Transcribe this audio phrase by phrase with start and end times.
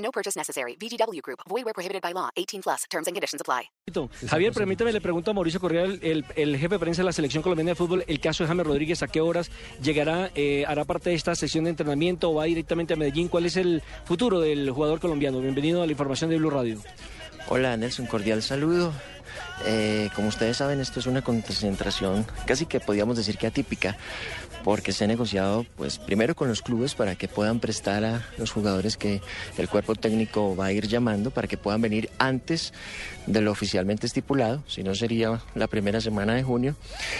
[0.00, 0.76] No purchase necessary.
[0.80, 1.40] VGW Group.
[1.46, 2.30] Void where prohibited by law.
[2.36, 2.84] 18 plus.
[2.90, 3.70] Terms and conditions apply.
[4.28, 7.12] Javier, permítame, le pregunto a Mauricio Correa, el, el- el jefe de prensa de la
[7.12, 9.50] Selección Colombiana de Fútbol, el caso de James Rodríguez, ¿a qué horas
[9.82, 10.30] llegará?
[10.34, 13.28] eh, ¿Hará parte de esta sesión de entrenamiento o va directamente a Medellín?
[13.28, 15.40] ¿Cuál es el futuro del jugador colombiano?
[15.40, 16.78] Bienvenido a la información de Blue Radio.
[17.48, 18.92] Hola Nelson, cordial saludo.
[19.64, 23.96] Eh, como ustedes saben, esto es una concentración casi que podríamos decir que atípica,
[24.64, 28.50] porque se ha negociado, pues, primero con los clubes para que puedan prestar a los
[28.50, 29.20] jugadores que
[29.58, 32.72] el cuerpo técnico va a ir llamando para que puedan venir antes
[33.26, 36.76] de lo oficialmente estipulado, si no sería la primera semana de junio,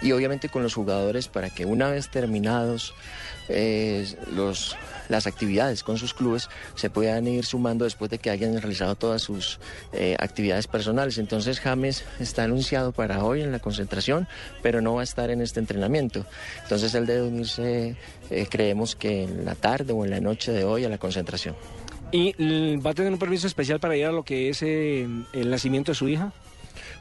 [0.00, 2.94] y obviamente con los jugadores para que una vez terminados
[3.48, 4.76] eh, los
[5.08, 9.22] las actividades con sus clubes se puedan ir sumando después de que hayan realizado todas
[9.22, 9.58] sus
[9.92, 11.18] eh, actividades personales.
[11.18, 14.28] Entonces James está anunciado para hoy en la concentración,
[14.62, 16.24] pero no va a estar en este entrenamiento.
[16.62, 17.96] Entonces él debe unirse,
[18.30, 21.54] eh, creemos que en la tarde o en la noche de hoy a la concentración.
[22.10, 25.50] ¿Y va a tener un permiso especial para ir a lo que es eh, el
[25.50, 26.32] nacimiento de su hija?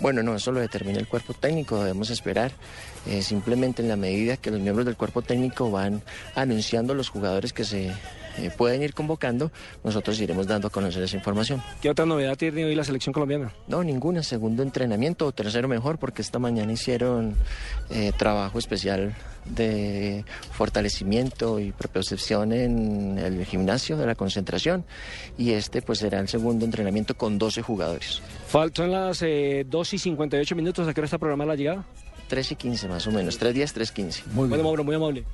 [0.00, 2.52] Bueno, no, eso lo determina el cuerpo técnico, debemos esperar.
[3.06, 6.02] eh, simplemente en la medida que los miembros del cuerpo técnico van
[6.34, 7.92] anunciando los jugadores que se
[8.38, 9.50] eh, pueden ir convocando,
[9.82, 11.62] nosotros iremos dando a conocer esa información.
[11.80, 13.52] ¿Qué otra novedad tiene hoy la Selección Colombiana?
[13.68, 14.22] No, ninguna.
[14.22, 17.36] Segundo entrenamiento o tercero mejor, porque esta mañana hicieron
[17.90, 24.84] eh, trabajo especial de fortalecimiento y propiocepción en el gimnasio de la concentración.
[25.36, 28.22] Y este pues será el segundo entrenamiento con 12 jugadores.
[28.46, 30.88] Faltan las eh, 2 y 58 minutos.
[30.88, 31.84] ¿A qué hora está programada la llegada?
[32.28, 33.38] 3 y 15 más o menos.
[33.38, 34.22] 3 días, 3 15.
[34.32, 35.24] Muy bueno, Mauro, muy amable.